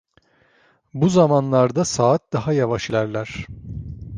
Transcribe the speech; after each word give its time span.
Bu 0.93 1.09
zamanlarda, 1.09 1.85
saat 1.85 2.33
daha 2.33 2.53
yavaş 2.53 2.89
ilerler. 2.89 3.45